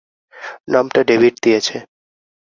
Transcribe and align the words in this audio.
নামটা 0.67 0.99
ডেভিড 1.03 1.35
দিয়েছে। 1.43 1.75